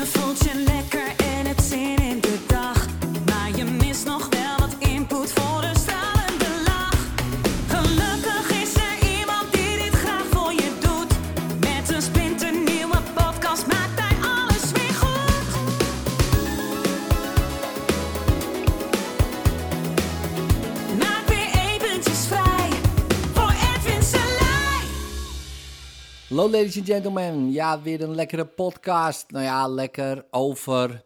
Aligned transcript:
Je 0.00 0.06
voelt 0.06 0.99
Hallo 26.30 26.50
ladies 26.50 26.76
and 26.76 26.86
gentlemen, 26.86 27.52
ja 27.52 27.82
weer 27.82 28.02
een 28.02 28.14
lekkere 28.14 28.44
podcast. 28.44 29.30
Nou 29.30 29.44
ja, 29.44 29.68
lekker 29.68 30.26
over 30.30 31.04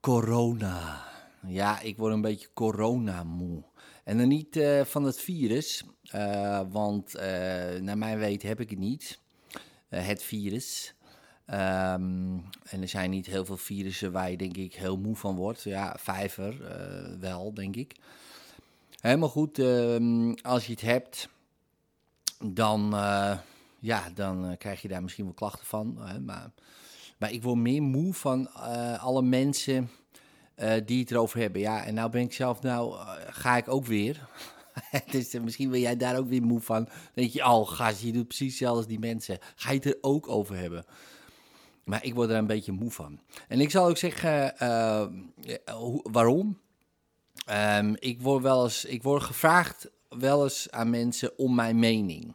corona. 0.00 1.04
Ja, 1.46 1.80
ik 1.80 1.96
word 1.96 2.12
een 2.12 2.20
beetje 2.20 2.48
corona-moe. 2.54 3.62
En 4.04 4.18
dan 4.18 4.28
niet 4.28 4.56
eh, 4.56 4.84
van 4.84 5.04
het 5.04 5.20
virus, 5.20 5.84
eh, 6.10 6.60
want 6.70 7.14
eh, 7.14 7.80
naar 7.80 7.98
mijn 7.98 8.18
weten 8.18 8.48
heb 8.48 8.60
ik 8.60 8.70
het 8.70 8.78
niet. 8.78 9.20
Het 9.88 10.22
virus. 10.22 10.94
Ehm, 11.46 12.38
en 12.62 12.80
er 12.80 12.88
zijn 12.88 13.10
niet 13.10 13.26
heel 13.26 13.44
veel 13.44 13.56
virussen 13.56 14.12
waar 14.12 14.30
je 14.30 14.36
denk 14.36 14.56
ik 14.56 14.74
heel 14.74 14.96
moe 14.96 15.16
van 15.16 15.36
wordt. 15.36 15.62
Ja, 15.62 15.96
vijver 15.98 16.56
wel, 17.20 17.54
denk 17.54 17.76
ik. 17.76 17.94
Helemaal 19.00 19.28
goed, 19.28 19.58
ehm, 19.58 20.32
als 20.42 20.66
je 20.66 20.72
het 20.72 20.80
hebt, 20.80 21.28
dan, 22.44 22.94
ja, 23.80 24.10
dan 24.14 24.46
eh, 24.46 24.56
krijg 24.56 24.82
je 24.82 24.88
daar 24.88 25.02
misschien 25.02 25.24
wel 25.24 25.34
klachten 25.34 25.66
van. 25.66 25.96
Hè, 26.00 26.20
maar, 26.20 26.50
maar 27.18 27.32
ik 27.32 27.42
word 27.42 27.58
meer 27.58 27.82
moe 27.82 28.14
van 28.14 28.48
eh, 28.48 29.04
alle 29.04 29.22
mensen 29.22 29.90
eh, 30.54 30.74
die 30.84 31.00
het 31.00 31.10
erover 31.10 31.40
hebben. 31.40 31.60
Ja, 31.60 31.84
en 31.84 31.94
nou 31.94 32.10
ben 32.10 32.22
ik 32.22 32.32
zelf, 32.32 32.62
nou 32.62 32.96
ga 33.30 33.56
ik 33.56 33.68
ook 33.68 33.86
weer. 33.86 34.28
dus 35.10 35.32
misschien 35.32 35.70
ben 35.70 35.80
jij 35.80 35.96
daar 35.96 36.18
ook 36.18 36.28
weer 36.28 36.42
moe 36.42 36.60
van. 36.60 36.84
Dan 36.84 36.94
denk 37.14 37.30
je, 37.30 37.44
oh 37.44 37.68
gast, 37.68 38.02
je 38.02 38.12
doet 38.12 38.28
precies 38.28 38.48
hetzelfde 38.48 38.78
als 38.78 38.86
die 38.86 38.98
mensen. 38.98 39.38
Ga 39.54 39.70
je 39.70 39.76
het 39.76 39.84
er 39.84 39.98
ook 40.00 40.28
over 40.28 40.56
hebben? 40.56 40.84
Maar 41.84 42.04
ik 42.04 42.14
word 42.14 42.30
er 42.30 42.36
een 42.36 42.46
beetje 42.46 42.72
moe 42.72 42.90
van. 42.90 43.20
En 43.48 43.60
ik 43.60 43.70
zal 43.70 43.88
ook 43.88 43.96
zeggen 43.96 44.54
waarom. 46.02 46.58
Ehm, 47.46 47.94
ik, 47.98 48.20
word 48.20 48.42
wel 48.42 48.64
eens, 48.64 48.84
ik 48.84 49.02
word 49.02 49.22
gevraagd 49.22 49.90
wel 50.08 50.42
eens 50.42 50.70
aan 50.70 50.90
mensen 50.90 51.38
om 51.38 51.54
mijn 51.54 51.78
mening. 51.78 52.34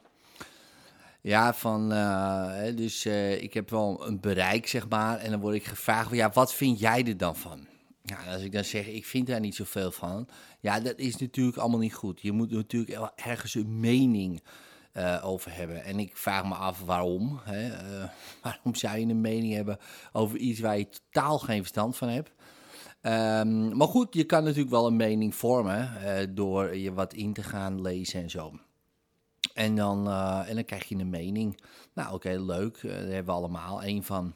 Ja, 1.23 1.53
van, 1.53 1.91
eh, 1.91 2.75
dus 2.75 3.05
eh, 3.05 3.41
ik 3.41 3.53
heb 3.53 3.69
wel 3.69 4.07
een 4.07 4.19
bereik, 4.19 4.67
zeg 4.67 4.89
maar. 4.89 5.17
En 5.17 5.31
dan 5.31 5.39
word 5.39 5.55
ik 5.55 5.65
gevraagd, 5.65 6.11
ja, 6.11 6.29
wat 6.33 6.53
vind 6.53 6.79
jij 6.79 7.05
er 7.05 7.17
dan 7.17 7.35
van? 7.35 7.67
Ja, 8.01 8.33
als 8.33 8.41
ik 8.41 8.51
dan 8.51 8.63
zeg, 8.63 8.87
ik 8.87 9.05
vind 9.05 9.27
daar 9.27 9.39
niet 9.39 9.55
zoveel 9.55 9.91
van. 9.91 10.27
Ja, 10.59 10.79
dat 10.79 10.97
is 10.97 11.15
natuurlijk 11.17 11.57
allemaal 11.57 11.79
niet 11.79 11.93
goed. 11.93 12.21
Je 12.21 12.31
moet 12.31 12.51
natuurlijk 12.51 13.11
ergens 13.15 13.55
een 13.55 13.79
mening 13.79 14.43
eh, 14.91 15.21
over 15.23 15.55
hebben. 15.55 15.83
En 15.83 15.99
ik 15.99 16.17
vraag 16.17 16.45
me 16.45 16.55
af 16.55 16.81
waarom. 16.81 17.39
Hè? 17.43 17.69
Waarom 18.43 18.75
zou 18.75 18.97
je 18.97 19.05
een 19.05 19.21
mening 19.21 19.53
hebben 19.53 19.77
over 20.11 20.37
iets 20.37 20.59
waar 20.59 20.77
je 20.77 20.89
totaal 20.89 21.39
geen 21.39 21.59
verstand 21.59 21.97
van 21.97 22.07
hebt? 22.07 22.31
Ehm, 23.01 23.77
maar 23.77 23.87
goed, 23.87 24.13
je 24.13 24.23
kan 24.23 24.43
natuurlijk 24.43 24.71
wel 24.71 24.87
een 24.87 24.95
mening 24.95 25.35
vormen 25.35 25.89
door 26.35 26.75
je 26.75 26.93
wat 26.93 27.13
in 27.13 27.33
te 27.33 27.43
gaan 27.43 27.81
lezen 27.81 28.21
en 28.21 28.29
zo. 28.29 28.53
En 29.53 29.75
dan, 29.75 30.07
eh, 30.07 30.49
en 30.49 30.55
dan 30.55 30.65
krijg 30.65 30.89
je 30.89 30.95
een 30.95 31.09
mening. 31.09 31.59
Nou, 31.93 32.13
oké, 32.13 32.29
leuk. 32.29 32.77
eh, 32.77 32.89
daar 32.89 32.99
hebben 32.99 33.25
we 33.25 33.31
allemaal 33.31 33.83
één 33.83 34.03
van. 34.03 34.35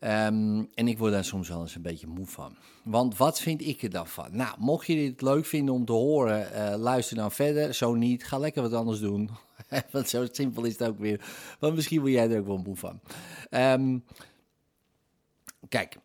Ehm, 0.00 0.64
en 0.74 0.88
ik 0.88 0.98
word 0.98 1.12
daar 1.12 1.24
soms 1.24 1.48
wel 1.48 1.60
eens 1.60 1.74
een 1.74 1.82
beetje 1.82 2.06
moe 2.06 2.26
van. 2.26 2.56
Want 2.84 3.16
wat 3.16 3.40
vind 3.40 3.60
ik 3.66 3.82
er 3.82 3.90
dan 3.90 4.06
van? 4.06 4.36
Nou, 4.36 4.54
mocht 4.58 4.86
je 4.86 4.94
dit 4.94 5.22
leuk 5.22 5.44
vinden 5.44 5.74
om 5.74 5.84
te 5.84 5.92
horen, 5.92 6.52
eh, 6.52 6.78
luister 6.78 7.16
dan 7.16 7.32
verder. 7.32 7.74
Zo 7.74 7.94
niet, 7.94 8.24
ga 8.24 8.38
lekker 8.38 8.62
wat 8.62 8.72
anders 8.72 9.00
doen. 9.00 9.30
Want 9.92 10.08
zo 10.08 10.26
simpel 10.32 10.64
is 10.64 10.78
het 10.78 10.88
ook 10.88 10.98
weer. 10.98 11.20
Want 11.58 11.74
misschien 11.74 12.00
word 12.00 12.12
jij 12.12 12.30
er 12.30 12.38
ook 12.38 12.46
wel 12.46 12.56
moe 12.56 12.76
van. 12.76 13.00
Ehm, 13.50 13.98
kijk, 15.68 15.96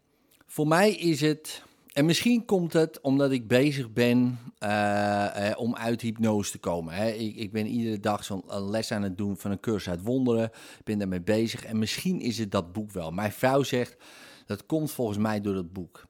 voor 0.46 0.68
mij 0.68 0.92
is 0.92 1.22
het. 1.22 1.64
En 1.94 2.06
misschien 2.06 2.46
komt 2.46 2.74
het 2.74 3.02
omdat 3.02 3.32
ik 3.32 3.48
bezig 3.48 3.92
ben 3.92 4.40
eh, 4.58 5.50
eh, 5.50 5.60
om 5.60 5.76
uit 5.76 6.02
hypnose 6.02 6.52
te 6.52 6.58
komen. 6.58 6.94
Hè. 6.94 7.10
Ik, 7.10 7.36
ik 7.36 7.52
ben 7.52 7.68
iedere 7.68 8.00
dag 8.00 8.24
zo'n 8.24 8.44
les 8.70 8.92
aan 8.92 9.02
het 9.02 9.18
doen 9.18 9.38
van 9.38 9.52
een 9.52 9.60
cursus 9.60 9.90
uit 9.90 10.04
wonderen. 10.04 10.46
Ik 10.78 10.84
ben 10.84 11.00
daarmee 11.00 11.22
bezig. 11.22 11.66
En 11.66 11.80
misschien 11.80 12.20
is 12.20 12.38
het 12.38 12.52
dat 12.52 12.74
boek 12.74 12.92
wel. 12.92 13.12
Mijn 13.12 13.32
vrouw 13.32 13.64
zegt 13.64 13.98
dat 14.46 14.66
komt 14.66 14.92
volgens 14.92 15.18
mij 15.18 15.42
door 15.42 15.56
het 15.56 15.74
boek. 15.74 16.06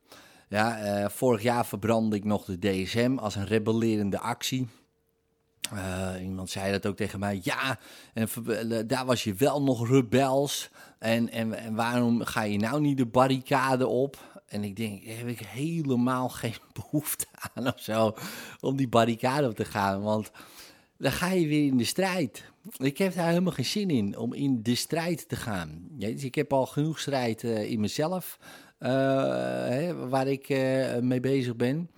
Ja, 0.50 0.78
eh, 0.78 1.10
vorig 1.10 1.42
jaar 1.42 1.66
verbrandde 1.66 2.16
ik 2.16 2.24
nog 2.24 2.46
de 2.46 2.60
DSM 2.60 3.18
als 3.18 3.36
een 3.36 3.46
rebellerende 3.46 4.20
actie. 4.20 4.68
Eh, 5.72 6.14
iemand 6.22 6.50
zei 6.50 6.72
dat 6.72 6.86
ook 6.86 6.96
tegen 6.96 7.20
mij. 7.20 7.40
Ja, 7.44 7.80
en 8.14 8.28
eh, 8.48 8.80
daar 8.88 9.06
was 9.06 9.24
je 9.24 9.34
wel 9.34 9.64
nog 9.64 9.90
rebels. 9.90 10.70
En, 11.00 11.30
en, 11.30 11.54
en 11.54 11.76
waarom 11.76 12.24
ga 12.24 12.42
je 12.42 12.58
nou 12.58 12.82
niet 12.82 12.98
de 12.98 13.06
barricade 13.06 13.88
op? 13.88 14.33
En 14.54 14.64
ik 14.64 14.76
denk, 14.76 15.04
heb 15.04 15.28
ik 15.28 15.40
helemaal 15.40 16.30
geen 16.40 16.56
behoefte 16.74 17.26
aan 17.54 17.68
of 17.68 17.80
zo. 17.80 18.14
Om 18.60 18.76
die 18.76 18.88
barricade 18.88 19.48
op 19.48 19.56
te 19.56 19.66
gaan. 19.66 20.02
Want 20.02 20.32
dan 20.98 21.12
ga 21.12 21.32
je 21.32 21.48
weer 21.48 21.68
in 21.68 21.78
de 21.78 21.84
strijd. 21.84 22.44
Ik 22.78 22.98
heb 22.98 23.16
daar 23.16 23.28
helemaal 23.28 23.54
geen 23.54 23.66
zin 23.66 23.90
in 23.90 24.18
om 24.18 24.34
in 24.34 24.64
de 24.64 24.76
strijd 24.76 25.30
te 25.30 25.36
gaan. 25.36 25.88
Dus 25.90 26.24
ik 26.24 26.36
heb 26.36 26.54
al 26.54 26.66
genoeg 26.66 27.00
strijd 27.00 27.44
eh, 27.44 27.72
in 27.72 27.80
mezelf. 27.80 28.38
eh, 28.78 28.90
hè, 29.68 30.08
waar 30.08 30.28
ik 30.28 30.50
eh, 30.50 30.98
mee 31.00 31.20
bezig 31.20 31.56
ben. 31.56 31.90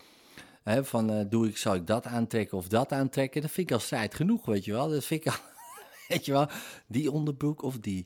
Hè, 0.63 0.83
van 0.85 1.27
doe 1.29 1.47
ik, 1.47 1.57
zal 1.57 1.75
ik 1.75 1.87
dat 1.87 2.05
aantrekken 2.05 2.57
of 2.57 2.67
dat 2.67 2.91
aantrekken? 2.91 3.41
Dat 3.41 3.51
vind 3.51 3.69
ik 3.69 3.75
al 3.75 3.81
strijd 3.81 4.15
genoeg, 4.15 4.45
weet 4.45 4.65
je 4.65 4.71
wel. 4.71 4.89
Dat 4.89 5.05
vind 5.05 5.25
ik 5.25 5.31
al, 5.31 5.39
weet 6.07 6.25
je 6.25 6.31
wel, 6.31 6.47
die 6.87 7.11
onderbroek 7.11 7.61
of 7.63 7.79
die. 7.79 8.05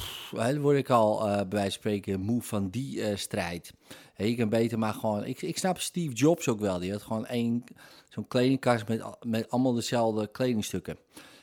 Pff, 0.00 0.30
dan 0.34 0.60
word 0.60 0.76
ik 0.76 0.90
al 0.90 1.28
eh, 1.28 1.36
bij 1.36 1.46
wijze 1.48 1.70
van 1.70 1.70
spreken 1.70 2.20
moe 2.20 2.42
van 2.42 2.70
die 2.70 3.02
eh, 3.02 3.16
strijd. 3.16 3.72
Je 4.16 4.34
kan 4.34 4.48
beter 4.48 4.78
maar 4.78 4.94
gewoon, 4.94 5.24
ik, 5.24 5.42
ik 5.42 5.58
snap 5.58 5.80
Steve 5.80 6.14
Jobs 6.14 6.48
ook 6.48 6.60
wel. 6.60 6.78
Die 6.78 6.92
had 6.92 7.02
gewoon 7.02 7.26
één, 7.26 7.64
zo'n 8.08 8.28
kledingkast 8.28 8.88
met, 8.88 9.02
met 9.26 9.50
allemaal 9.50 9.72
dezelfde 9.72 10.30
kledingstukken. 10.30 10.98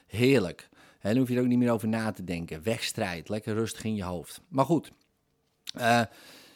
Heerlijk. 0.08 0.70
Hè, 1.00 1.10
dan 1.10 1.20
hoef 1.20 1.30
je 1.30 1.36
er 1.36 1.42
ook 1.42 1.48
niet 1.48 1.58
meer 1.58 1.72
over 1.72 1.88
na 1.88 2.12
te 2.12 2.24
denken. 2.24 2.64
Wegstrijd, 2.64 3.30
lekker 3.30 3.54
rustig 3.54 3.84
in 3.84 3.96
je 3.96 4.04
hoofd. 4.04 4.42
Maar 4.48 4.66
goed, 4.66 4.92
eh, 5.74 6.02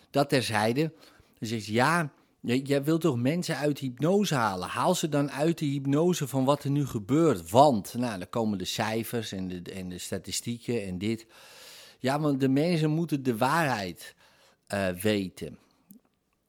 dat 0.10 0.30
terzijde. 0.30 0.94
Dus 1.40 1.52
is 1.52 1.68
ja, 1.68 2.12
jij 2.40 2.58
jij 2.58 2.84
wilt 2.84 3.02
toch 3.02 3.18
mensen 3.18 3.58
uit 3.58 3.80
hypnose 3.80 4.36
halen? 4.36 4.68
Haal 4.68 4.96
ze 4.96 5.10
dan 5.10 5.32
uit 5.32 5.58
de 5.58 5.66
hypnose 5.66 6.28
van 6.28 6.46
wat 6.46 6.64
er 6.64 6.72
nu 6.72 6.86
gebeurt. 6.86 7.50
Want, 7.50 7.94
nou, 7.94 8.18
dan 8.20 8.30
komen 8.30 8.58
de 8.58 8.66
cijfers 8.66 9.32
en 9.32 9.48
de, 9.48 9.62
en 9.72 9.90
de 9.90 9.98
statistieken 9.98 10.84
en 10.86 10.98
dit. 10.98 11.26
Ja, 12.02 12.20
want 12.20 12.40
de 12.40 12.50
mensen 12.50 12.90
moeten 12.90 13.24
de 13.24 13.38
waarheid 13.38 14.16
eh, 14.68 14.90
weten. 14.90 15.58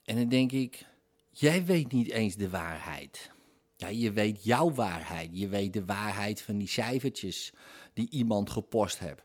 En 0.05 0.17
dan 0.17 0.29
denk 0.29 0.53
ik, 0.53 0.87
jij 1.31 1.65
weet 1.65 1.93
niet 1.93 2.11
eens 2.11 2.35
de 2.35 2.51
waarheid. 2.51 3.31
Ja, 3.77 3.89
je 3.89 4.13
weet 4.13 4.45
jouw 4.45 4.73
waarheid. 4.73 5.31
Je 5.33 5.49
weet 5.49 5.73
de 5.73 5.85
waarheid 5.85 6.43
van 6.43 6.59
die 6.59 6.69
cijfertjes 6.69 7.53
die 7.93 8.11
iemand 8.11 8.51
gepost 8.51 8.99
hebt. 8.99 9.23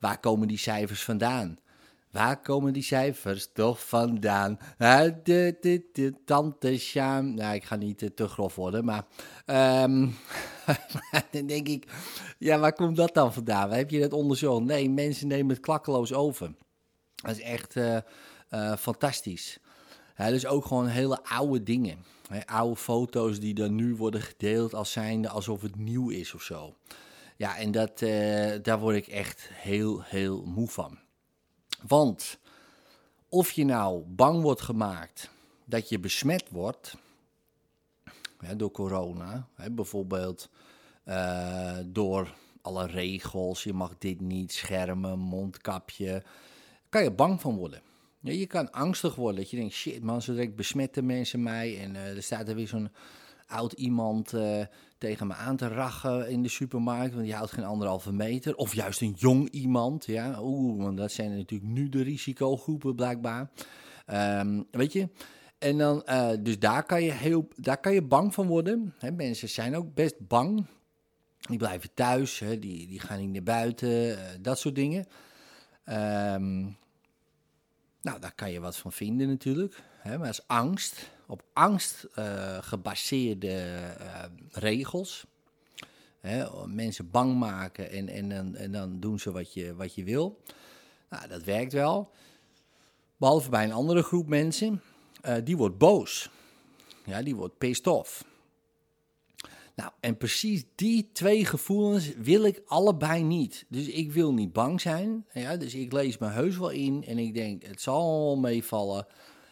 Waar 0.00 0.20
komen 0.20 0.48
die 0.48 0.58
cijfers 0.58 1.02
vandaan? 1.02 1.58
Waar 2.16 2.40
komen 2.40 2.72
die 2.72 2.82
cijfers 2.82 3.48
toch 3.52 3.86
vandaan? 3.86 4.58
Uit 4.78 5.24
de, 5.24 5.56
de, 5.60 5.88
de 5.92 6.14
tante 6.24 6.78
Sjaan. 6.78 7.34
Nou, 7.34 7.54
ik 7.54 7.64
ga 7.64 7.76
niet 7.76 8.02
eh, 8.02 8.08
te 8.08 8.28
grof 8.28 8.54
worden, 8.54 8.84
maar... 8.84 9.04
ehm, 9.46 10.08
dan 11.30 11.46
denk 11.46 11.68
ik, 11.68 11.92
ja, 12.38 12.58
waar 12.58 12.72
komt 12.72 12.96
dat 12.96 13.14
dan 13.14 13.32
vandaan? 13.32 13.68
Waar 13.68 13.78
heb 13.78 13.90
je 13.90 14.00
dat 14.00 14.12
onderzocht? 14.12 14.64
Nee, 14.64 14.90
mensen 14.90 15.28
nemen 15.28 15.48
het 15.54 15.64
klakkeloos 15.64 16.12
over. 16.12 16.54
Dat 17.14 17.36
is 17.36 17.42
echt 17.42 17.76
eh, 17.76 17.96
eh, 18.48 18.76
fantastisch. 18.76 19.58
Ja, 20.16 20.30
dus 20.30 20.46
ook 20.46 20.64
gewoon 20.64 20.86
hele 20.86 21.24
oude 21.24 21.62
dingen. 21.62 22.04
Oude 22.44 22.76
foto's 22.76 23.40
die 23.40 23.54
dan 23.54 23.74
nu 23.74 23.94
worden 23.94 24.22
gedeeld 24.22 24.74
als 24.74 24.92
zijnde 24.92 25.28
alsof 25.28 25.62
het 25.62 25.76
nieuw 25.76 26.10
is 26.10 26.34
of 26.34 26.42
zo. 26.42 26.76
Ja, 27.36 27.56
en 27.56 27.70
dat, 27.70 28.02
eh, 28.02 28.52
daar 28.62 28.78
word 28.78 28.96
ik 28.96 29.06
echt 29.06 29.48
heel, 29.52 30.02
heel 30.02 30.44
moe 30.44 30.68
van. 30.68 30.98
Want 31.86 32.38
of 33.28 33.50
je 33.50 33.64
nou 33.64 34.02
bang 34.06 34.42
wordt 34.42 34.60
gemaakt 34.60 35.30
dat 35.64 35.88
je 35.88 35.98
besmet 35.98 36.44
wordt 36.50 36.96
hè, 38.38 38.56
door 38.56 38.70
corona, 38.70 39.48
hè, 39.54 39.70
bijvoorbeeld 39.70 40.48
eh, 41.04 41.78
door 41.84 42.34
alle 42.60 42.86
regels, 42.86 43.62
je 43.62 43.72
mag 43.72 43.94
dit 43.98 44.20
niet, 44.20 44.52
schermen, 44.52 45.18
mondkapje, 45.18 46.22
kan 46.88 47.02
je 47.02 47.10
bang 47.10 47.40
van 47.40 47.56
worden. 47.56 47.80
Ja, 48.20 48.32
je 48.32 48.46
kan 48.46 48.72
angstig 48.72 49.14
worden, 49.14 49.40
dat 49.40 49.50
je 49.50 49.56
denkt, 49.56 49.74
shit 49.74 50.02
man, 50.02 50.22
zo 50.22 50.32
direct 50.32 50.56
besmetten 50.56 51.06
mensen 51.06 51.42
mij 51.42 51.80
en 51.80 51.96
eh, 51.96 52.16
er 52.16 52.22
staat 52.22 52.48
er 52.48 52.54
weer 52.54 52.68
zo'n 52.68 52.90
oud 53.46 53.72
iemand 53.72 54.32
eh, 54.32 54.64
tegen 54.98 55.26
me 55.26 55.34
aan 55.34 55.56
te 55.56 55.68
rachen 55.68 56.28
in 56.30 56.42
de 56.42 56.48
supermarkt, 56.48 57.12
want 57.12 57.24
die 57.24 57.34
houdt 57.34 57.52
geen 57.52 57.64
anderhalve 57.64 58.12
meter. 58.12 58.56
Of 58.56 58.74
juist 58.74 59.00
een 59.00 59.14
jong 59.18 59.50
iemand, 59.50 60.06
ja. 60.06 60.42
Oeh, 60.42 60.82
want 60.82 60.96
dat 60.96 61.12
zijn 61.12 61.36
natuurlijk 61.36 61.70
nu 61.70 61.88
de 61.88 62.02
risicogroepen 62.02 62.94
blijkbaar. 62.94 63.50
Ehm, 64.06 64.62
weet 64.70 64.92
je? 64.92 65.08
En 65.58 65.78
dan, 65.78 66.04
eh, 66.04 66.30
dus 66.40 66.58
daar 66.58 66.84
kan, 66.84 67.02
je 67.02 67.12
heel, 67.12 67.48
daar 67.56 67.80
kan 67.80 67.92
je 67.92 68.02
bang 68.02 68.34
van 68.34 68.46
worden. 68.46 68.94
Hè, 68.98 69.10
mensen 69.10 69.48
zijn 69.48 69.76
ook 69.76 69.94
best 69.94 70.26
bang. 70.28 70.66
Die 71.40 71.58
blijven 71.58 71.90
thuis, 71.94 72.38
hè, 72.38 72.58
die, 72.58 72.86
die 72.86 73.00
gaan 73.00 73.20
niet 73.20 73.32
naar 73.32 73.42
buiten, 73.42 74.18
eh, 74.18 74.34
dat 74.40 74.58
soort 74.58 74.74
dingen. 74.74 75.06
Ehm, 75.84 76.64
nou, 78.06 78.20
daar 78.20 78.34
kan 78.34 78.52
je 78.52 78.60
wat 78.60 78.76
van 78.76 78.92
vinden 78.92 79.28
natuurlijk. 79.28 79.82
Hè, 79.98 80.18
maar 80.18 80.26
als 80.26 80.46
angst, 80.46 81.10
op 81.26 81.42
angst 81.52 82.06
eh, 82.14 82.58
gebaseerde 82.60 83.48
eh, 83.48 84.24
regels. 84.50 85.26
Hè, 86.20 86.66
mensen 86.66 87.10
bang 87.10 87.38
maken 87.38 87.90
en, 87.90 88.08
en, 88.08 88.32
en, 88.32 88.54
en 88.54 88.72
dan 88.72 89.00
doen 89.00 89.18
ze 89.18 89.32
wat 89.32 89.54
je, 89.54 89.74
wat 89.74 89.94
je 89.94 90.04
wil. 90.04 90.40
Nou, 91.10 91.28
dat 91.28 91.42
werkt 91.42 91.72
wel. 91.72 92.10
Behalve 93.16 93.50
bij 93.50 93.64
een 93.64 93.72
andere 93.72 94.02
groep 94.02 94.28
mensen, 94.28 94.82
eh, 95.20 95.36
die 95.44 95.56
wordt 95.56 95.78
boos. 95.78 96.30
Ja, 97.04 97.22
die 97.22 97.36
wordt 97.36 97.58
pissed 97.58 97.86
off. 97.86 98.24
Nou, 99.76 99.90
en 100.00 100.16
precies 100.16 100.64
die 100.74 101.10
twee 101.12 101.44
gevoelens 101.44 102.14
wil 102.14 102.44
ik 102.44 102.62
allebei 102.66 103.22
niet. 103.22 103.64
Dus 103.68 103.88
ik 103.88 104.12
wil 104.12 104.32
niet 104.32 104.52
bang 104.52 104.80
zijn. 104.80 105.26
Ja, 105.32 105.56
dus 105.56 105.74
ik 105.74 105.92
lees 105.92 106.18
me 106.18 106.28
heus 106.28 106.58
wel 106.58 106.70
in 106.70 107.04
en 107.04 107.18
ik 107.18 107.34
denk, 107.34 107.62
het 107.62 107.80
zal 107.80 108.36
meevallen. 108.36 109.06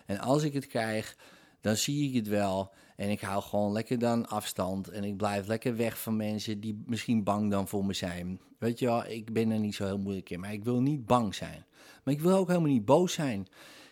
En 0.07 0.19
als 0.19 0.43
ik 0.43 0.53
het 0.53 0.67
krijg, 0.67 1.17
dan 1.61 1.77
zie 1.77 2.09
ik 2.09 2.15
het 2.15 2.29
wel. 2.29 2.73
En 2.97 3.11
ik 3.11 3.21
hou 3.21 3.43
gewoon 3.43 3.73
lekker 3.73 3.99
dan 3.99 4.29
afstand. 4.29 4.89
En 4.89 5.05
ik 5.05 5.17
blijf 5.17 5.47
lekker 5.47 5.77
weg 5.77 6.01
van 6.01 6.17
mensen 6.17 6.61
die 6.61 6.83
misschien 6.87 7.25
bang 7.25 7.51
dan 7.51 7.69
voor 7.69 7.85
me 7.85 7.93
zijn. 7.93 8.41
Weet 8.59 8.79
je 8.79 8.87
wel, 8.87 9.07
ik 9.07 9.33
ben 9.33 9.51
er 9.51 9.59
niet 9.59 9.75
zo 9.75 9.85
heel 9.85 9.99
moeilijk 9.99 10.31
in. 10.31 10.41
Maar 10.41 10.53
ik 10.53 10.65
wil 10.65 10.81
niet 10.81 11.07
bang 11.07 11.35
zijn. 11.35 11.65
Maar 12.05 12.15
ik 12.15 12.21
wil 12.21 12.37
ook 12.37 12.49
helemaal 12.49 12.71
niet 12.71 12.85
boos 12.85 13.13
zijn. 13.13 13.47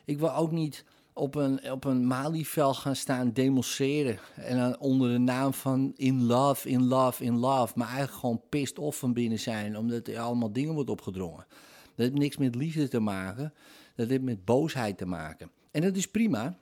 Ik 0.05 0.19
wil 0.19 0.34
ook 0.34 0.50
niet 0.50 0.84
op 1.14 1.35
een, 1.35 1.70
op 1.73 1.85
een 1.85 2.06
Malieveld 2.06 2.76
gaan 2.76 2.97
staan 2.97 3.32
demonstreren. 3.32 4.19
En 4.35 4.59
dan 4.59 4.79
onder 4.79 5.11
de 5.11 5.19
naam 5.19 5.53
van 5.53 5.93
in 5.97 6.25
love, 6.25 6.69
in 6.69 6.87
love, 6.87 7.25
in 7.25 7.38
love. 7.38 7.73
Maar 7.76 7.88
eigenlijk 7.88 8.19
gewoon 8.19 8.43
pissed 8.49 8.79
off 8.79 8.99
van 8.99 9.12
binnen 9.12 9.38
zijn. 9.38 9.79
Omdat 9.79 10.09
er 10.09 10.19
allemaal 10.19 10.53
dingen 10.53 10.75
wordt 10.75 10.91
opgedrongen. 10.91 11.47
Dat 11.49 12.06
heeft 12.06 12.19
niks 12.19 12.37
met 12.37 12.55
liefde 12.55 12.88
te 12.88 13.00
maken. 13.00 13.53
Dat 13.94 14.09
heeft 14.09 14.23
met 14.23 14.44
boosheid 14.44 14.99
te 14.99 15.06
maken. 15.06 15.50
En 15.70 15.82
dat 15.82 15.97
is 15.97 16.06
prima. 16.06 16.56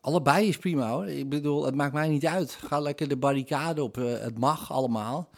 Allebei 0.00 0.48
is 0.48 0.58
prima 0.58 0.90
hoor. 0.90 1.06
Ik 1.06 1.28
bedoel, 1.28 1.64
het 1.64 1.74
maakt 1.74 1.92
mij 1.92 2.08
niet 2.08 2.26
uit. 2.26 2.52
Ga 2.52 2.80
lekker 2.80 3.08
de 3.08 3.16
barricade 3.16 3.82
op. 3.82 3.98
Eh, 3.98 4.18
het 4.18 4.38
mag 4.38 4.72
allemaal. 4.72 5.30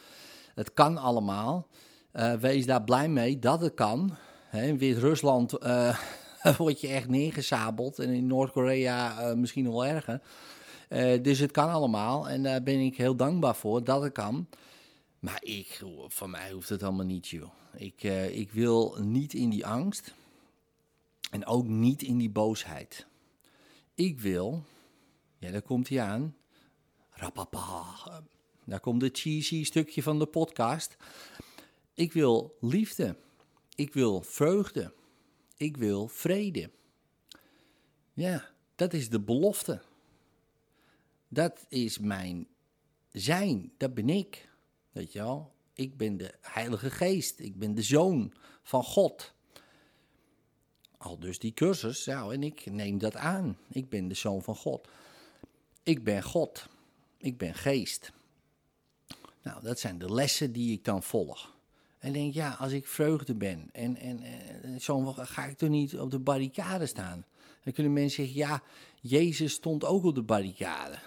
Het 0.55 0.72
kan 0.72 0.98
allemaal. 0.98 1.66
Uh, 2.12 2.32
wees 2.34 2.66
daar 2.66 2.82
blij 2.82 3.08
mee 3.08 3.38
dat 3.38 3.60
het 3.60 3.75
kan. 3.75 4.16
In 4.52 4.78
Wit-Rusland 4.78 5.64
uh, 5.64 5.98
word 6.59 6.81
je 6.81 6.89
echt 6.89 7.09
neergezabeld. 7.09 7.99
En 7.99 8.09
in 8.09 8.27
Noord-Korea 8.27 9.31
uh, 9.31 9.37
misschien 9.37 9.65
nog 9.65 9.73
wel 9.73 9.87
erger. 9.87 10.21
dus 11.23 11.39
het 11.39 11.50
kan 11.50 11.69
allemaal. 11.69 12.29
En 12.29 12.43
daar 12.43 12.62
ben 12.62 12.81
ik 12.81 12.97
heel 12.97 13.17
dankbaar 13.17 13.56
voor 13.56 13.85
dat 13.85 14.03
het 14.03 14.12
kan. 14.12 14.49
Maar 15.19 15.39
ik, 15.43 15.83
van 16.09 16.31
mij 16.31 16.53
hoeft 16.53 16.69
het 16.69 16.83
allemaal 16.83 17.06
niet, 17.06 17.29
joh. 17.29 17.50
Ik, 17.77 18.03
ik 18.33 18.53
wil 18.53 18.97
niet 19.00 19.35
in 19.35 19.50
die 19.50 19.67
angst. 19.67 20.15
En 21.31 21.47
ook 21.47 21.67
niet 21.67 22.03
in 22.03 22.19
die 22.19 22.31
boosheid. 22.31 23.06
Ik 23.94 24.21
wil, 24.21 24.62
ja, 25.39 25.50
daar 25.50 25.62
komt 25.62 25.89
hij 25.89 26.00
aan. 26.00 26.37
Rapapa. 27.11 27.85
Daar 28.65 28.81
komt 28.81 29.03
het 29.03 29.19
cheesy 29.19 29.65
stukje 29.65 30.03
van 30.03 30.19
de 30.19 30.27
podcast. 30.27 30.97
Ik 31.94 32.12
wil 32.12 32.56
liefde. 32.61 33.17
Ik 33.75 33.94
wil 33.94 34.23
vreugde. 34.23 34.93
Ik 35.62 35.76
wil 35.76 36.09
vrede. 36.09 36.70
Ja, 38.12 38.50
dat 38.75 38.93
is 38.93 39.09
de 39.09 39.20
belofte. 39.20 39.82
Dat 41.29 41.67
is 41.69 41.99
mijn 41.99 42.47
zijn. 43.12 43.73
Dat 43.76 43.94
ben 43.94 44.09
ik. 44.09 44.49
Weet 44.93 45.12
je 45.12 45.19
wel? 45.19 45.53
Ik 45.73 45.97
ben 45.97 46.17
de 46.17 46.35
Heilige 46.41 46.91
Geest. 46.91 47.38
Ik 47.38 47.59
ben 47.59 47.75
de 47.75 47.82
zoon 47.82 48.32
van 48.62 48.85
God. 48.85 49.35
Al 50.97 51.19
dus 51.19 51.38
die 51.38 51.55
cursus, 51.55 52.05
nou, 52.05 52.35
en 52.35 52.43
ik 52.43 52.67
neem 52.67 52.99
dat 52.99 53.17
aan. 53.17 53.58
Ik 53.69 53.88
ben 53.88 54.08
de 54.08 54.15
zoon 54.15 54.43
van 54.43 54.56
God. 54.56 54.88
Ik 55.82 56.05
ben 56.05 56.23
God. 56.23 56.69
Ik 57.17 57.38
ben 57.38 57.55
geest. 57.55 58.12
Nou, 59.43 59.62
dat 59.62 59.81
zijn 59.81 59.99
de 59.99 60.12
lessen 60.12 60.53
die 60.53 60.73
ik 60.73 60.85
dan 60.85 61.03
volg. 61.03 61.55
En 62.02 62.12
denk, 62.12 62.34
ja, 62.34 62.56
als 62.58 62.72
ik 62.72 62.87
vreugde 62.87 63.34
ben 63.34 63.69
en, 63.72 63.96
en, 63.96 64.22
en 64.62 64.81
zo 64.81 65.12
ga 65.12 65.44
ik 65.44 65.56
toch 65.56 65.69
niet 65.69 65.99
op 65.99 66.10
de 66.10 66.19
barricade 66.19 66.87
staan. 66.87 67.25
Dan 67.64 67.72
kunnen 67.72 67.93
mensen 67.93 68.25
zeggen, 68.25 68.40
ja, 68.40 68.62
Jezus 69.00 69.52
stond 69.52 69.84
ook 69.84 70.04
op 70.04 70.14
de 70.14 70.22
barricade. 70.22 70.99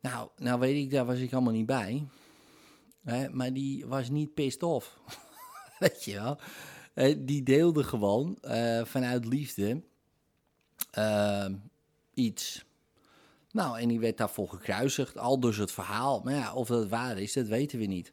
Nou, 0.00 0.28
nou 0.36 0.60
weet 0.60 0.84
ik, 0.84 0.90
daar 0.90 1.06
was 1.06 1.18
ik 1.18 1.32
allemaal 1.32 1.52
niet 1.52 1.66
bij. 1.66 2.06
Hè, 3.02 3.28
maar 3.28 3.52
die 3.52 3.86
was 3.86 4.10
niet 4.10 4.34
pissed 4.34 4.62
off. 4.62 4.98
weet 5.78 6.04
je 6.04 6.12
wel. 6.12 6.38
Die 7.18 7.42
deelde 7.42 7.84
gewoon 7.84 8.38
uh, 8.42 8.84
vanuit 8.84 9.24
liefde 9.24 9.82
uh, 10.98 11.46
iets. 12.14 12.64
Nou, 13.52 13.78
en 13.78 13.88
die 13.88 14.00
werd 14.00 14.16
daarvoor 14.16 14.48
gekruisigd, 14.48 15.18
al 15.18 15.40
dus 15.40 15.56
het 15.56 15.72
verhaal. 15.72 16.20
Maar 16.24 16.34
ja, 16.34 16.54
of 16.54 16.68
dat 16.68 16.88
waar 16.88 17.18
is, 17.18 17.32
dat 17.32 17.46
weten 17.46 17.78
we 17.78 17.84
niet. 17.84 18.12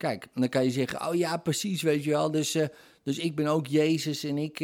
Kijk, 0.00 0.26
dan 0.34 0.48
kan 0.48 0.64
je 0.64 0.70
zeggen, 0.70 1.08
oh 1.08 1.14
ja, 1.14 1.36
precies, 1.36 1.82
weet 1.82 2.04
je 2.04 2.10
wel. 2.10 2.30
Dus, 2.30 2.56
dus 3.02 3.18
ik 3.18 3.34
ben 3.34 3.46
ook 3.46 3.66
Jezus 3.66 4.24
en 4.24 4.38
ik 4.38 4.56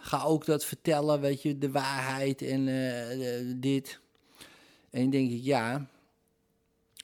ga 0.00 0.22
ook 0.22 0.44
dat 0.44 0.64
vertellen, 0.64 1.20
weet 1.20 1.42
je, 1.42 1.58
de 1.58 1.70
waarheid 1.70 2.42
en 2.42 2.64
dit. 3.60 4.00
En 4.90 5.00
dan 5.00 5.10
denk 5.10 5.30
ik, 5.30 5.42
ja, 5.42 5.86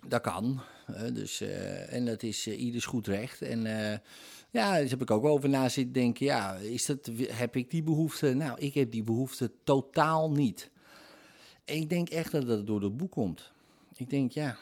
dat 0.07 0.21
kan. 0.21 0.61
dus, 1.13 1.41
en 1.89 2.05
dat 2.05 2.23
is 2.23 2.47
ieders 2.47 2.85
goed 2.85 3.07
recht. 3.07 3.43
En 3.43 3.63
ja, 4.51 4.71
daar 4.73 4.89
heb 4.89 5.03
ik 5.03 5.11
ook 5.11 5.25
over 5.25 5.49
na 5.49 5.69
zitten 5.69 5.93
denken. 5.93 6.27
Ja, 6.27 6.55
is 6.55 6.87
dat, 6.87 7.11
heb 7.27 7.57
ik 7.57 7.71
die 7.71 7.83
behoefte? 7.83 8.35
Nou, 8.35 8.59
ik 8.59 8.75
heb 8.75 8.91
die 8.91 9.05
behoefte 9.05 9.51
totaal 9.65 10.31
niet. 10.31 10.71
En 11.65 11.77
ik 11.77 11.89
denk 11.89 12.09
echt 12.09 12.33
dat 12.33 12.47
dat 12.47 12.67
door 12.67 12.83
het 12.83 12.97
boek 12.97 13.11
komt. 13.11 13.53
Ik 13.97 14.11
denk, 14.11 14.33
ja, 14.33 14.57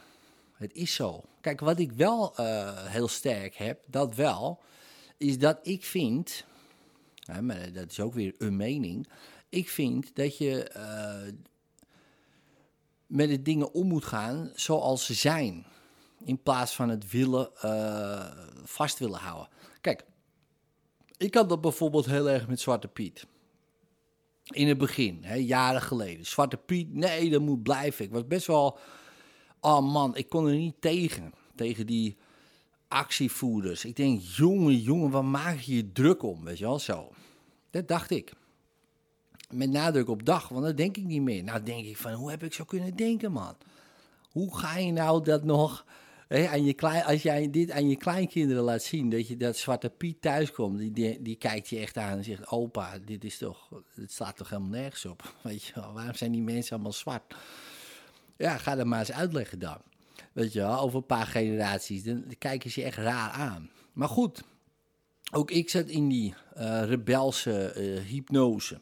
het 0.53 0.75
is 0.75 0.95
zo. 0.95 1.25
Kijk, 1.43 1.61
wat 1.61 1.79
ik 1.79 1.93
wel 1.93 2.35
uh, 2.41 2.87
heel 2.87 3.09
sterk 3.09 3.55
heb, 3.55 3.81
dat 3.87 4.15
wel, 4.15 4.62
is 5.17 5.39
dat 5.39 5.59
ik 5.62 5.85
vind, 5.85 6.44
hè, 7.25 7.43
maar 7.43 7.73
dat 7.73 7.91
is 7.91 8.00
ook 8.00 8.14
weer 8.14 8.35
een 8.38 8.57
mening, 8.57 9.09
ik 9.49 9.69
vind 9.69 10.14
dat 10.14 10.38
je 10.38 10.71
uh, 10.76 11.33
met 13.07 13.28
de 13.28 13.43
dingen 13.43 13.73
om 13.73 13.87
moet 13.87 14.05
gaan 14.05 14.50
zoals 14.55 15.07
ze 15.07 15.14
zijn. 15.14 15.66
In 16.25 16.43
plaats 16.43 16.75
van 16.75 16.88
het 16.88 17.11
willen, 17.11 17.50
uh, 17.64 18.31
vast 18.64 18.99
willen 18.99 19.19
houden. 19.19 19.49
Kijk, 19.81 20.05
ik 21.16 21.35
had 21.35 21.49
dat 21.49 21.61
bijvoorbeeld 21.61 22.07
heel 22.07 22.31
erg 22.31 22.49
met 22.49 22.61
Zwarte 22.61 22.88
Piet. 22.88 23.26
In 24.43 24.69
het 24.69 24.78
begin, 24.78 25.25
hè, 25.25 25.35
jaren 25.35 25.83
geleden. 25.83 26.26
Zwarte 26.26 26.57
Piet, 26.57 26.95
nee, 26.95 27.31
dat 27.31 27.40
moet 27.40 27.62
blijven. 27.62 28.05
Ik 28.05 28.11
was 28.11 28.26
best 28.26 28.47
wel. 28.47 28.78
Oh 29.61 29.93
man, 29.93 30.16
ik 30.16 30.28
kon 30.28 30.47
er 30.47 30.55
niet 30.55 30.81
tegen. 30.81 31.33
Tegen 31.62 31.87
die 31.87 32.16
actievoerders. 32.88 33.85
Ik 33.85 33.97
denk, 33.97 34.21
jongen, 34.21 34.78
jongen, 34.78 35.11
waar 35.11 35.25
maak 35.25 35.59
je 35.59 35.75
je 35.75 35.92
druk 35.92 36.23
om? 36.23 36.45
Weet 36.45 36.59
je 36.59 36.64
wel, 36.64 36.78
zo. 36.78 37.12
Dat 37.71 37.88
dacht 37.88 38.11
ik. 38.11 38.33
Met 39.50 39.71
nadruk 39.71 40.09
op 40.09 40.25
dag, 40.25 40.49
want 40.49 40.64
dat 40.64 40.76
denk 40.76 40.97
ik 40.97 41.04
niet 41.04 41.23
meer. 41.23 41.45
Nou 41.45 41.62
denk 41.62 41.87
ik 41.87 41.97
van, 41.97 42.12
hoe 42.12 42.31
heb 42.31 42.42
ik 42.42 42.52
zo 42.52 42.64
kunnen 42.64 42.97
denken, 42.97 43.33
man? 43.33 43.57
Hoe 44.31 44.57
ga 44.59 44.78
je 44.78 44.92
nou 44.92 45.25
dat 45.25 45.45
nog 45.45 45.85
aan 46.28 46.64
je 46.64 46.73
klein, 46.73 47.04
als 47.04 47.23
jij 47.23 47.50
dit 47.50 47.71
aan 47.71 47.88
je 47.88 47.97
kleinkinderen 47.97 48.62
laat 48.62 48.83
zien, 48.83 49.11
dat 49.11 49.28
je 49.28 49.37
dat 49.37 49.57
Zwarte 49.57 49.90
Piet 49.90 50.23
thuiskomt, 50.23 50.78
die, 50.78 50.90
die, 50.90 51.23
die 51.23 51.37
kijkt 51.37 51.69
je 51.69 51.78
echt 51.78 51.97
aan 51.97 52.16
en 52.16 52.25
zegt: 52.25 52.50
Opa, 52.50 52.99
dit 53.04 53.25
is 53.25 53.38
toch, 53.38 53.69
het 53.95 54.12
slaat 54.12 54.37
toch 54.37 54.49
helemaal 54.49 54.71
nergens 54.71 55.04
op? 55.04 55.35
Weet 55.42 55.64
je 55.64 55.73
wel, 55.75 55.92
waarom 55.92 56.14
zijn 56.14 56.33
die 56.33 56.42
mensen 56.42 56.75
allemaal 56.75 56.92
zwart? 56.92 57.35
Ja, 58.37 58.57
ga 58.57 58.75
dat 58.75 58.87
maar 58.87 58.99
eens 58.99 59.12
uitleggen 59.12 59.59
dan. 59.59 59.78
Weet 60.33 60.53
je 60.53 60.59
wel, 60.59 60.81
over 60.81 60.99
een 60.99 61.07
paar 61.07 61.27
generaties, 61.27 62.05
dan 62.05 62.25
kijken 62.39 62.71
ze 62.71 62.81
je 62.81 62.87
echt 62.87 62.97
raar 62.97 63.31
aan. 63.31 63.71
Maar 63.93 64.09
goed, 64.09 64.43
ook 65.33 65.51
ik 65.51 65.71
zat 65.71 65.89
in 65.89 66.09
die 66.09 66.35
uh, 66.57 66.83
rebelse 66.85 67.75
uh, 67.77 68.01
hypnose 68.01 68.81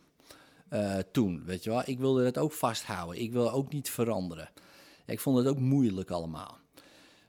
uh, 0.73 0.99
toen, 1.13 1.43
weet 1.45 1.65
je 1.65 1.71
wel. 1.71 1.83
Ik 1.85 1.99
wilde 1.99 2.25
dat 2.25 2.39
ook 2.39 2.53
vasthouden, 2.53 3.23
ik 3.23 3.33
wilde 3.33 3.51
ook 3.51 3.73
niet 3.73 3.91
veranderen. 3.91 4.51
Ik 5.07 5.21
vond 5.21 5.39
het 5.39 5.47
ook 5.47 5.59
moeilijk 5.59 6.11
allemaal. 6.11 6.59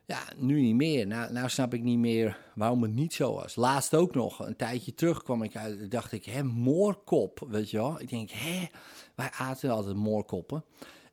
Ja, 0.05 0.19
nu 0.37 0.61
niet 0.61 0.75
meer. 0.75 1.07
Nou, 1.07 1.33
nou 1.33 1.49
snap 1.49 1.73
ik 1.73 1.83
niet 1.83 1.97
meer 1.97 2.37
waarom 2.55 2.81
het 2.81 2.93
niet 2.93 3.13
zo 3.13 3.33
was. 3.33 3.55
Laatst 3.55 3.95
ook 3.95 4.15
nog, 4.15 4.39
een 4.39 4.55
tijdje 4.55 4.93
terug 4.93 5.23
kwam 5.23 5.43
ik 5.43 5.55
uit, 5.55 5.91
dacht 5.91 6.11
ik, 6.11 6.25
hè, 6.25 6.43
moorkop, 6.43 7.45
weet 7.49 7.69
je 7.69 7.77
wel. 7.77 8.01
Ik 8.01 8.09
denk, 8.09 8.29
hè, 8.31 8.67
wij 9.15 9.31
aten 9.31 9.69
altijd 9.69 9.95
moorkoppen. 9.95 10.63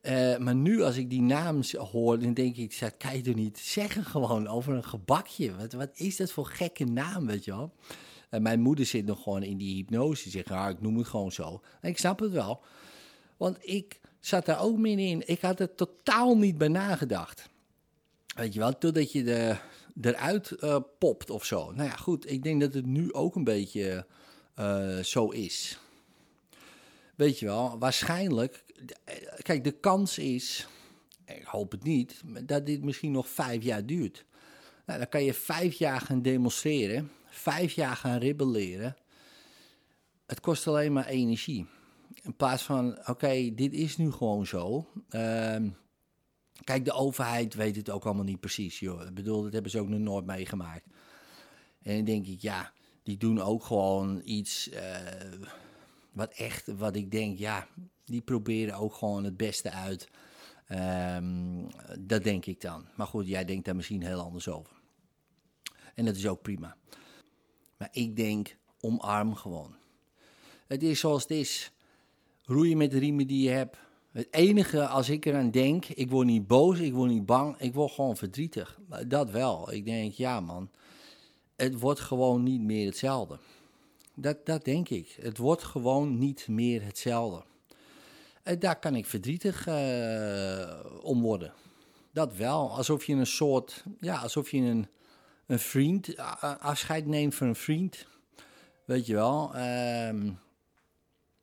Eh, 0.01 0.37
maar 0.37 0.55
nu 0.55 0.83
als 0.83 0.97
ik 0.97 1.11
die 1.11 1.23
naam 1.23 1.61
hoor, 1.93 2.19
dan 2.19 2.35
denk 2.35 2.57
ik, 2.57 2.81
dat 2.81 2.97
kan 2.97 3.17
je 3.17 3.23
toch 3.23 3.35
niet 3.35 3.59
zeggen 3.59 4.05
gewoon 4.05 4.49
over 4.49 4.75
een 4.75 4.85
gebakje. 4.85 5.57
Wat, 5.57 5.73
wat 5.73 5.91
is 5.95 6.17
dat 6.17 6.31
voor 6.31 6.47
gekke 6.47 6.85
naam, 6.85 7.27
weet 7.27 7.45
je 7.45 7.51
wel? 7.51 7.73
En 8.29 8.43
mijn 8.43 8.61
moeder 8.61 8.87
zit 8.87 9.07
nog 9.07 9.23
gewoon 9.23 9.43
in 9.43 9.57
die 9.57 9.75
hypnose. 9.75 10.31
Zegt, 10.31 10.51
ah, 10.51 10.71
ik 10.71 10.81
noem 10.81 10.97
het 10.99 11.07
gewoon 11.07 11.33
zo. 11.33 11.61
En 11.81 11.91
ik 11.91 11.99
snap 11.99 12.21
het 12.21 12.33
wel. 12.33 12.61
Want 13.37 13.57
ik 13.61 14.01
zat 14.21 14.47
daar 14.47 14.61
ook 14.61 14.79
middenin. 14.79 15.23
Ik 15.27 15.41
had 15.41 15.61
er 15.61 15.75
totaal 15.75 16.37
niet 16.37 16.59
bij 16.59 16.69
nagedacht. 16.69 17.49
Weet 18.35 18.55
je 18.55 18.59
wel, 18.59 18.79
totdat 18.79 19.13
je 19.13 19.23
de, 19.25 19.57
eruit 20.01 20.51
eh, 20.51 20.79
popt 20.99 21.31
of 21.31 21.45
zo. 21.45 21.73
Nou 21.73 21.89
ja, 21.89 21.97
goed, 21.97 22.31
ik 22.31 22.43
denk 22.43 22.61
dat 22.61 22.75
het 22.75 22.87
nu 22.87 23.13
ook 23.13 23.35
een 23.35 23.45
beetje 23.45 24.07
eh, 24.55 24.99
zo 24.99 25.29
is. 25.29 25.79
Weet 27.15 27.39
je 27.39 27.47
wel, 27.47 27.79
waarschijnlijk. 27.79 28.65
Eh, 29.05 29.15
Kijk, 29.43 29.65
de 29.65 29.73
kans 29.73 30.19
is, 30.19 30.69
ik 31.25 31.45
hoop 31.45 31.71
het 31.71 31.83
niet, 31.83 32.23
dat 32.43 32.67
dit 32.67 32.83
misschien 32.83 33.13
nog 33.13 33.29
vijf 33.29 33.63
jaar 33.63 33.87
duurt. 33.87 34.25
Nou, 34.87 34.99
dan 34.99 35.09
kan 35.09 35.25
je 35.25 35.35
vijf 35.35 35.75
jaar 35.75 36.01
gaan 36.01 36.23
demonstreren, 36.23 37.11
vijf 37.27 37.73
jaar 37.73 37.97
gaan 37.97 38.19
rebelleren. 38.19 38.97
Het 40.27 40.41
kost 40.41 40.67
alleen 40.67 40.93
maar 40.93 41.07
energie. 41.07 41.67
In 42.23 42.37
plaats 42.37 42.63
van, 42.63 43.09
oké, 43.09 43.55
dit 43.55 43.73
is 43.73 43.97
nu 43.97 44.11
gewoon 44.13 44.47
zo. 44.47 44.89
Ehm, 45.09 45.69
kijk, 46.65 46.85
de 46.85 46.93
overheid 46.93 47.55
weet 47.55 47.77
het 47.77 47.91
ook 47.91 48.05
allemaal 48.05 48.25
niet 48.25 48.41
precies, 48.41 48.79
joh. 48.79 49.03
Ik 49.03 49.15
bedoel, 49.15 49.43
dat 49.43 49.53
hebben 49.53 49.71
ze 49.71 49.81
ook 49.81 49.89
nog 49.89 50.01
nooit 50.01 50.27
meegemaakt. 50.27 50.85
En 51.83 51.97
dan 51.97 52.05
denk 52.05 52.27
ik, 52.27 52.41
ja, 52.41 52.73
die 53.03 53.17
doen 53.17 53.41
ook 53.41 53.65
gewoon 53.65 54.21
iets 54.25 54.69
eh, 54.69 54.83
wat 56.19 56.33
echt, 56.33 56.67
wat 56.67 56.97
ik 56.97 57.11
denk, 57.11 57.39
ja, 57.39 57.67
die 58.05 58.21
proberen 58.21 58.75
ook 58.75 58.95
gewoon 58.95 59.25
het 59.25 59.37
beste 59.37 59.71
uit. 59.71 60.09
Ehm, 60.67 61.65
dat 61.99 62.25
denk 62.25 62.47
ik 62.47 62.61
dan. 62.61 62.87
Maar 62.97 63.07
goed, 63.07 63.29
jij 63.29 63.45
denkt 63.45 63.65
daar 63.65 63.77
misschien 63.77 64.03
heel 64.03 64.21
anders 64.21 64.49
over. 64.49 64.77
En 65.95 66.05
dat 66.05 66.17
is 66.17 66.27
ook 66.27 66.43
prima. 66.43 66.77
Maar 67.77 67.89
ik 67.93 68.17
denk, 68.17 68.57
omarm 68.81 69.35
gewoon. 69.35 69.75
Het 70.67 70.83
is 70.83 71.01
zoals 71.01 71.23
het 71.23 71.31
is. 71.31 71.73
Roeien 72.45 72.77
met 72.77 72.91
de 72.91 72.99
riemen 72.99 73.27
die 73.27 73.43
je 73.43 73.51
hebt. 73.51 73.77
Het 74.13 74.29
enige, 74.31 74.87
als 74.87 75.09
ik 75.09 75.27
eraan 75.27 75.51
denk, 75.51 75.87
ik 75.87 76.11
word 76.11 76.27
niet 76.27 76.47
boos, 76.47 76.79
ik 76.79 76.93
word 76.93 77.11
niet 77.11 77.27
bang, 77.27 77.59
ik 77.59 77.75
word 77.75 77.93
gewoon 77.93 78.17
verdrietig. 78.17 78.79
Dat 79.07 79.31
wel. 79.31 79.73
Ik 79.73 79.85
denk, 79.85 80.13
ja 80.13 80.41
man, 80.41 80.71
het 81.57 81.81
wordt 81.81 82.01
gewoon 82.01 82.43
niet 82.43 82.61
meer 82.61 82.87
hetzelfde. 82.87 83.39
Dat, 84.21 84.47
dat 84.47 84.65
denk 84.65 84.89
ik. 84.89 85.17
Het 85.21 85.39
wordt 85.39 85.63
gewoon 85.63 86.19
niet 86.19 86.49
meer 86.49 86.85
hetzelfde. 86.85 87.45
En 88.43 88.59
daar 88.59 88.79
kan 88.79 88.95
ik 88.95 89.07
verdrietig 89.07 89.67
eh, 89.67 90.85
om 91.03 91.21
worden. 91.23 91.53
Dat 92.13 92.37
wel. 92.37 92.71
Alsof 92.71 93.05
je 93.05 93.15
een 93.15 93.27
soort, 93.27 93.85
ja, 94.01 94.17
alsof 94.19 94.51
je 94.51 94.59
een, 94.59 94.89
een 95.47 95.59
vriend, 95.59 96.17
afscheid 96.61 97.07
neemt 97.07 97.35
van 97.35 97.47
een 97.47 97.55
vriend. 97.55 98.07
Weet 98.85 99.07
je 99.07 99.15
wel. 99.15 99.55
Ehm, 99.55 100.31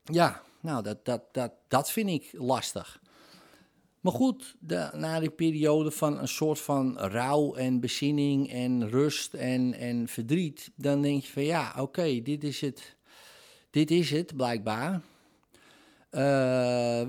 ja, 0.04 0.42
nou, 0.60 0.84
dat, 0.84 1.06
dat, 1.06 1.22
dat, 1.32 1.52
dat 1.68 1.92
vind 1.92 2.10
ik 2.10 2.30
lastig. 2.34 3.00
Maar 4.06 4.14
goed, 4.14 4.56
na 4.94 5.20
die 5.20 5.30
periode 5.30 5.92
van 5.92 6.20
een 6.20 6.28
soort 6.28 6.60
van 6.60 6.98
rouw 6.98 7.56
en 7.56 7.80
bezinning 7.80 8.52
en 8.52 8.90
rust 8.90 9.34
en, 9.34 9.74
en 9.74 10.08
verdriet, 10.08 10.72
dan 10.76 11.02
denk 11.02 11.24
je 11.24 11.32
van 11.32 11.44
ja, 11.44 11.76
oké, 11.78 12.22
dit 12.22 12.44
is 12.44 12.62
het. 12.62 12.96
Dit 13.70 13.92
is 13.92 14.12
het, 14.12 14.36
blijkbaar. 14.36 15.02
Eh, 16.10 16.22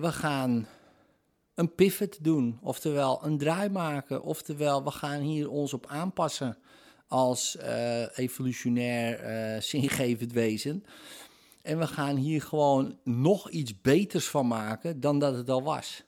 we 0.01 0.13
gaan 0.13 0.67
een 1.55 1.75
pivot 1.75 2.25
doen, 2.25 2.59
oftewel 2.63 3.25
een 3.25 3.39
draai 3.39 3.69
maken, 3.69 4.23
oftewel 4.23 4.85
we 4.85 4.91
gaan 4.91 5.21
hier 5.21 5.51
ons 5.51 5.73
op 5.73 5.87
aanpassen 5.87 6.59
als 7.09 7.57
eh, 7.57 8.19
evolutionair 8.19 9.19
eh, 9.21 9.61
zingevend 9.61 10.33
wezen. 10.33 10.85
En 11.63 11.79
we 11.79 11.87
gaan 11.87 12.17
hier 12.17 12.43
gewoon 12.43 12.99
nog 13.05 13.51
iets 13.51 13.81
beters 13.81 14.29
van 14.29 14.47
maken 14.47 15.01
dan 15.01 15.19
dat 15.19 15.35
het 15.35 15.51
al 15.51 15.63
was. 15.63 16.05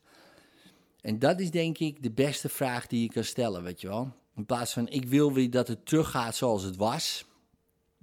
En 1.08 1.18
dat 1.18 1.40
is 1.40 1.50
denk 1.50 1.78
ik 1.78 2.02
de 2.02 2.10
beste 2.10 2.48
vraag 2.48 2.86
die 2.86 3.02
je 3.02 3.08
kan 3.08 3.24
stellen, 3.24 3.62
weet 3.62 3.80
je 3.80 3.88
wel. 3.88 4.12
In 4.36 4.46
plaats 4.46 4.72
van 4.72 4.88
ik 4.88 5.04
wil 5.04 5.32
weer 5.32 5.50
dat 5.50 5.68
het 5.68 5.86
teruggaat 5.86 6.36
zoals 6.36 6.62
het 6.62 6.76
was. 6.76 7.24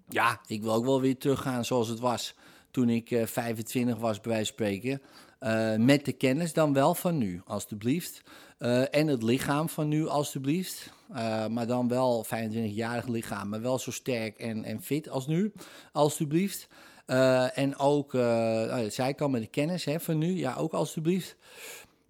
Ja, 0.10 0.42
ik 0.48 0.62
wil 0.62 0.74
ook 0.74 0.86
wel 0.86 1.02
weer 1.02 1.18
teruggaan 1.18 1.66
zoals 1.66 1.88
het 1.88 2.00
was 2.00 2.36
toen 2.72 2.90
ik 2.90 3.12
eh, 3.12 3.26
25 3.26 3.98
was, 3.98 4.22
bij 4.22 4.32
wijze 4.32 4.46
van 4.46 4.54
spreken. 4.54 5.02
Eh, 5.40 5.76
met 5.76 6.06
de 6.06 6.12
kennis 6.12 6.54
dan 6.54 6.74
wel 6.74 6.96
van 6.96 7.18
nu, 7.18 7.42
alstublieft. 7.46 8.22
Eh, 8.58 8.96
en 8.96 9.08
het 9.08 9.24
lichaam 9.24 9.70
van 9.70 9.88
nu, 9.88 10.08
alstublieft. 10.08 10.94
Eh, 11.14 11.48
maar 11.48 11.68
dan 11.68 11.88
wel 11.88 12.26
25-jarig 12.26 13.08
lichaam, 13.08 13.50
maar 13.50 13.62
wel 13.62 13.80
zo 13.80 13.92
sterk 13.92 14.38
en, 14.38 14.64
en 14.64 14.82
fit 14.82 15.10
als 15.10 15.28
nu, 15.28 15.54
alstublieft. 15.92 16.68
Eh, 17.06 17.58
en 17.58 17.78
ook, 17.78 18.14
eh 18.14 18.22
nou, 18.22 19.08
ik 19.08 19.22
al, 19.22 19.30
met 19.30 19.42
de 19.42 19.48
kennis 19.48 19.86
hè, 19.86 20.00
van 20.00 20.18
nu, 20.18 20.38
ja, 20.38 20.56
ook 20.56 20.74
alstublieft. 20.74 21.36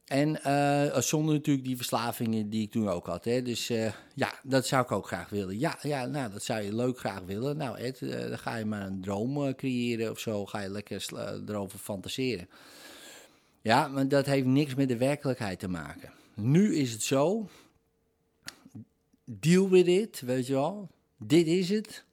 En 0.06 0.44
eh, 0.44 1.02
zonder 1.02 1.34
natuurlijk 1.34 1.66
die 1.66 1.76
verslavingen 1.76 2.50
die 2.50 2.62
ik 2.62 2.72
toen 2.72 2.90
ook 2.90 3.06
had. 3.06 3.26
Hè. 3.26 3.42
Dus 3.42 3.70
eh, 3.70 3.94
ja, 4.14 4.34
dat 4.44 4.68
zou 4.68 4.84
ik 4.84 4.92
ook 4.92 5.08
graag 5.08 5.30
willen. 5.30 5.60
Ja, 5.60 5.78
ja, 5.82 6.06
nou, 6.06 6.32
dat 6.32 6.44
zou 6.44 6.62
je 6.62 6.76
leuk 6.76 7.00
graag 7.00 7.22
willen. 7.22 7.58
Nou, 7.58 7.78
Ed, 7.78 8.02
eh, 8.02 8.30
dan 8.30 8.40
ga 8.40 8.56
je 8.56 8.66
maar 8.66 8.86
een 8.86 9.02
droom 9.02 9.56
creëren 9.56 10.12
of 10.12 10.20
zo. 10.20 10.46
Ga 10.46 10.60
je 10.60 10.70
lekker 10.70 11.06
erover 11.48 11.80
fantaseren. 11.80 12.50
Ja, 13.62 13.88
maar 13.88 14.08
dat 14.08 14.26
heeft 14.26 14.46
niks 14.46 14.76
met 14.76 14.88
de 14.88 14.98
werkelijkheid 14.98 15.60
te 15.60 15.68
maken. 15.68 16.12
Nu 16.34 16.76
is 16.76 16.92
het 16.92 17.04
zo. 17.04 17.50
Deal 19.24 19.70
with 19.70 19.88
it, 19.88 20.20
weet 20.20 20.48
je 20.48 20.54
wel. 20.54 20.90
Dit 21.18 21.48
is 21.48 21.70
het. 21.70 22.04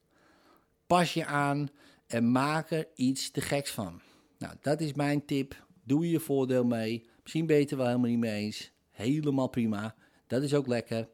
Pas 0.86 1.14
je 1.14 1.26
aan 1.26 1.70
en 2.06 2.32
maak 2.32 2.70
er 2.70 2.88
iets 2.94 3.30
te 3.30 3.40
geks 3.40 3.70
van. 3.70 4.00
Nou, 4.38 4.54
dat 4.60 4.80
is 4.80 4.92
mijn 4.92 5.24
tip. 5.24 5.64
Doe 5.84 6.10
je 6.10 6.20
voordeel 6.20 6.64
mee. 6.64 7.10
Misschien 7.22 7.46
ben 7.46 7.56
je 7.56 7.62
het 7.62 7.70
er 7.70 7.76
wel 7.76 7.86
helemaal 7.86 8.10
niet 8.10 8.18
mee 8.18 8.44
eens. 8.44 8.72
Helemaal 8.90 9.48
prima. 9.48 9.94
Dat 10.26 10.42
is 10.42 10.54
ook 10.54 10.66
lekker. 10.66 11.08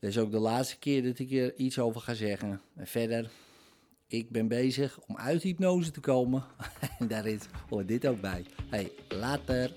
Dat 0.00 0.10
is 0.10 0.18
ook 0.18 0.30
de 0.30 0.38
laatste 0.38 0.78
keer 0.78 1.02
dat 1.02 1.18
ik 1.18 1.32
er 1.32 1.54
iets 1.56 1.78
over 1.78 2.00
ga 2.00 2.14
zeggen. 2.14 2.60
En 2.76 2.86
verder, 2.86 3.30
ik 4.06 4.30
ben 4.30 4.48
bezig 4.48 4.98
om 5.06 5.16
uit 5.16 5.42
hypnose 5.42 5.90
te 5.90 6.00
komen. 6.00 6.44
en 6.98 7.08
daar 7.08 7.26
is, 7.26 7.40
hoort 7.68 7.88
dit 7.88 8.06
ook 8.06 8.20
bij. 8.20 8.44
Hey, 8.68 8.92
later. 9.08 9.72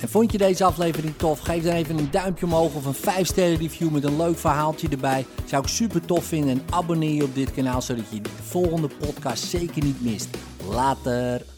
En 0.00 0.08
vond 0.08 0.32
je 0.32 0.38
deze 0.38 0.64
aflevering 0.64 1.16
tof? 1.16 1.38
Geef 1.38 1.62
dan 1.62 1.74
even 1.74 1.98
een 1.98 2.10
duimpje 2.10 2.46
omhoog 2.46 2.74
of 2.74 2.84
een 2.84 2.94
5 2.94 3.26
sterren 3.26 3.58
review 3.58 3.90
met 3.90 4.04
een 4.04 4.16
leuk 4.16 4.38
verhaaltje 4.38 4.88
erbij. 4.88 5.26
Zou 5.44 5.62
ik 5.62 5.68
super 5.68 6.06
tof 6.06 6.24
vinden 6.24 6.50
en 6.50 6.62
abonneer 6.70 7.14
je 7.14 7.24
op 7.24 7.34
dit 7.34 7.52
kanaal 7.52 7.82
zodat 7.82 8.10
je 8.10 8.20
de 8.20 8.28
volgende 8.28 8.88
podcast 8.88 9.44
zeker 9.44 9.84
niet 9.84 10.02
mist. 10.02 10.38
Later. 10.68 11.55